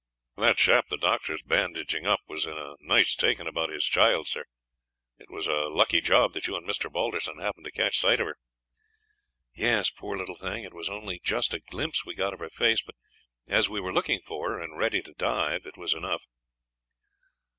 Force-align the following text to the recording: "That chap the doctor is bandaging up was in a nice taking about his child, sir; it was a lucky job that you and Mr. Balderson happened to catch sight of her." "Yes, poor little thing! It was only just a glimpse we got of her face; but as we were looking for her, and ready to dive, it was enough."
"That 0.35 0.57
chap 0.57 0.87
the 0.89 0.97
doctor 0.97 1.31
is 1.33 1.43
bandaging 1.43 2.07
up 2.07 2.21
was 2.27 2.47
in 2.47 2.57
a 2.57 2.73
nice 2.79 3.13
taking 3.13 3.45
about 3.45 3.69
his 3.69 3.85
child, 3.85 4.27
sir; 4.27 4.45
it 5.19 5.29
was 5.29 5.45
a 5.45 5.65
lucky 5.69 6.01
job 6.01 6.33
that 6.33 6.47
you 6.47 6.55
and 6.55 6.67
Mr. 6.67 6.91
Balderson 6.91 7.37
happened 7.37 7.65
to 7.65 7.71
catch 7.71 7.99
sight 7.99 8.19
of 8.19 8.25
her." 8.25 8.37
"Yes, 9.53 9.91
poor 9.91 10.17
little 10.17 10.33
thing! 10.37 10.63
It 10.63 10.73
was 10.73 10.89
only 10.89 11.21
just 11.23 11.53
a 11.53 11.59
glimpse 11.59 12.03
we 12.03 12.15
got 12.15 12.33
of 12.33 12.39
her 12.39 12.49
face; 12.49 12.81
but 12.81 12.95
as 13.45 13.69
we 13.69 13.79
were 13.79 13.93
looking 13.93 14.21
for 14.21 14.53
her, 14.53 14.59
and 14.59 14.75
ready 14.75 15.03
to 15.03 15.13
dive, 15.13 15.67
it 15.67 15.77
was 15.77 15.93
enough." 15.93 16.25